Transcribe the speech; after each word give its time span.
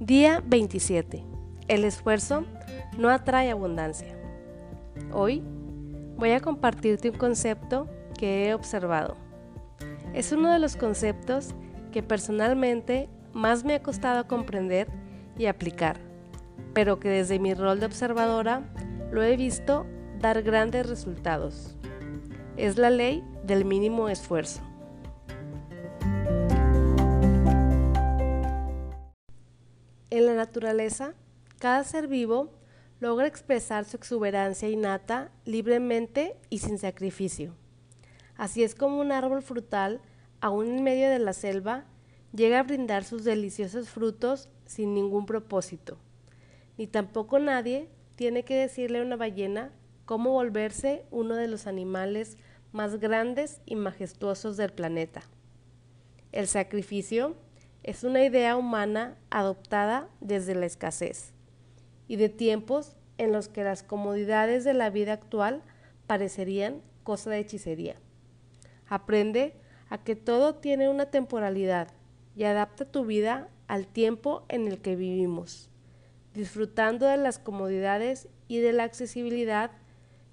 Día 0.00 0.40
27. 0.46 1.24
El 1.66 1.84
esfuerzo 1.84 2.44
no 2.96 3.08
atrae 3.08 3.50
abundancia. 3.50 4.16
Hoy 5.12 5.42
voy 6.16 6.30
a 6.30 6.40
compartirte 6.40 7.10
un 7.10 7.16
concepto 7.16 7.88
que 8.16 8.46
he 8.46 8.54
observado. 8.54 9.16
Es 10.14 10.30
uno 10.30 10.52
de 10.52 10.60
los 10.60 10.76
conceptos 10.76 11.52
que 11.90 12.04
personalmente 12.04 13.08
más 13.32 13.64
me 13.64 13.74
ha 13.74 13.82
costado 13.82 14.28
comprender 14.28 14.86
y 15.36 15.46
aplicar, 15.46 15.98
pero 16.74 17.00
que 17.00 17.08
desde 17.08 17.40
mi 17.40 17.52
rol 17.54 17.80
de 17.80 17.86
observadora 17.86 18.62
lo 19.10 19.24
he 19.24 19.36
visto 19.36 19.84
dar 20.20 20.42
grandes 20.42 20.88
resultados. 20.88 21.76
Es 22.56 22.78
la 22.78 22.90
ley 22.90 23.24
del 23.42 23.64
mínimo 23.64 24.08
esfuerzo. 24.08 24.67
Naturaleza, 30.38 31.14
cada 31.58 31.84
ser 31.84 32.08
vivo 32.08 32.50
logra 33.00 33.26
expresar 33.26 33.84
su 33.84 33.96
exuberancia 33.96 34.68
innata 34.68 35.30
libremente 35.44 36.36
y 36.50 36.58
sin 36.58 36.78
sacrificio. 36.78 37.54
Así 38.36 38.62
es 38.62 38.74
como 38.74 39.00
un 39.00 39.12
árbol 39.12 39.42
frutal, 39.42 40.00
aún 40.40 40.68
en 40.68 40.82
medio 40.82 41.10
de 41.10 41.18
la 41.18 41.32
selva, 41.32 41.84
llega 42.32 42.60
a 42.60 42.62
brindar 42.62 43.04
sus 43.04 43.24
deliciosos 43.24 43.88
frutos 43.88 44.48
sin 44.66 44.94
ningún 44.94 45.26
propósito. 45.26 45.98
Ni 46.76 46.86
tampoco 46.86 47.38
nadie 47.38 47.88
tiene 48.14 48.44
que 48.44 48.54
decirle 48.54 49.00
a 49.00 49.02
una 49.02 49.16
ballena 49.16 49.72
cómo 50.04 50.30
volverse 50.30 51.04
uno 51.10 51.34
de 51.34 51.48
los 51.48 51.66
animales 51.66 52.36
más 52.72 52.98
grandes 52.98 53.60
y 53.66 53.76
majestuosos 53.76 54.56
del 54.56 54.72
planeta. 54.72 55.22
El 56.32 56.46
sacrificio 56.46 57.36
es 57.82 58.04
una 58.04 58.24
idea 58.24 58.56
humana 58.56 59.16
adoptada 59.30 60.08
desde 60.20 60.54
la 60.54 60.66
escasez 60.66 61.32
y 62.06 62.16
de 62.16 62.28
tiempos 62.28 62.96
en 63.18 63.32
los 63.32 63.48
que 63.48 63.64
las 63.64 63.82
comodidades 63.82 64.64
de 64.64 64.74
la 64.74 64.90
vida 64.90 65.12
actual 65.12 65.62
parecerían 66.06 66.82
cosa 67.04 67.30
de 67.30 67.38
hechicería. 67.38 67.96
Aprende 68.88 69.54
a 69.90 69.98
que 69.98 70.16
todo 70.16 70.54
tiene 70.56 70.88
una 70.88 71.06
temporalidad 71.06 71.88
y 72.36 72.44
adapta 72.44 72.84
tu 72.84 73.04
vida 73.04 73.48
al 73.66 73.86
tiempo 73.86 74.44
en 74.48 74.68
el 74.68 74.80
que 74.80 74.96
vivimos, 74.96 75.70
disfrutando 76.34 77.06
de 77.06 77.16
las 77.16 77.38
comodidades 77.38 78.28
y 78.48 78.58
de 78.58 78.72
la 78.72 78.84
accesibilidad 78.84 79.70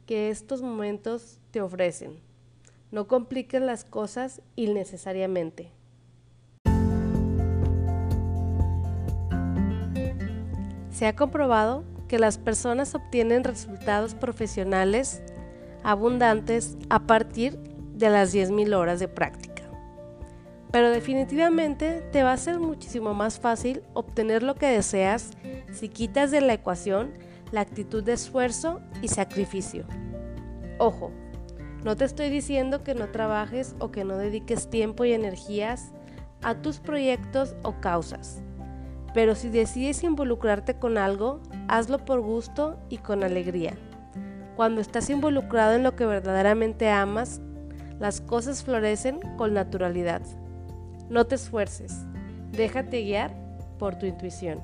que 0.06 0.30
estos 0.30 0.62
momentos 0.62 1.40
te 1.52 1.62
ofrecen. 1.62 2.20
No 2.92 3.08
compliques 3.08 3.62
las 3.62 3.84
cosas 3.84 4.42
innecesariamente. 4.56 5.72
Se 10.96 11.08
ha 11.08 11.14
comprobado 11.14 11.84
que 12.08 12.20
las 12.20 12.38
personas 12.38 12.96
obtienen 12.96 13.44
resultados 13.44 14.16
profesionales 14.16 15.22
abundantes 15.84 16.78
a 16.90 17.00
partir 17.06 17.60
de 17.96 18.10
las 18.10 18.34
10.000 18.34 18.74
horas 18.74 19.02
de 19.02 19.10
práctica. 19.10 19.64
Pero 20.72 20.90
definitivamente 20.92 22.00
te 22.14 22.24
va 22.24 22.32
a 22.32 22.38
ser 22.38 22.62
muchísimo 22.62 23.14
más 23.14 23.42
fácil 23.42 23.84
obtener 23.94 24.42
lo 24.42 24.56
que 24.56 24.68
deseas 24.68 25.32
si 25.74 25.90
quitas 25.90 26.32
de 26.32 26.40
la 26.40 26.54
ecuación 26.54 27.12
la 27.52 27.60
actitud 27.60 28.02
de 28.02 28.14
esfuerzo 28.14 28.80
y 29.02 29.10
sacrificio. 29.10 29.84
Ojo, 30.80 31.12
no 31.84 31.98
te 31.98 32.06
estoy 32.06 32.30
diciendo 32.30 32.86
que 32.86 32.96
no 32.96 33.10
trabajes 33.10 33.76
o 33.80 33.92
que 33.92 34.06
no 34.06 34.16
dediques 34.16 34.70
tiempo 34.70 35.04
y 35.04 35.12
energías 35.12 35.92
a 36.42 36.56
tus 36.56 36.80
proyectos 36.80 37.54
o 37.64 37.82
causas. 37.82 38.42
Pero 39.16 39.34
si 39.34 39.50
decides 39.50 40.04
involucrarte 40.04 40.76
con 40.76 40.98
algo, 40.98 41.40
hazlo 41.70 42.04
por 42.04 42.20
gusto 42.20 42.78
y 42.90 42.98
con 42.98 43.24
alegría. 43.24 43.74
Cuando 44.58 44.82
estás 44.82 45.10
involucrado 45.10 45.74
en 45.74 45.84
lo 45.84 45.96
que 45.96 46.06
verdaderamente 46.06 46.90
amas, 46.90 47.40
las 47.98 48.20
cosas 48.20 48.64
florecen 48.66 49.22
con 49.38 49.54
naturalidad. 49.54 50.22
No 51.10 51.26
te 51.26 51.36
esfuerces, 51.36 52.06
déjate 52.52 53.04
guiar 53.04 53.34
por 53.80 53.98
tu 53.98 54.06
intuición. 54.06 54.62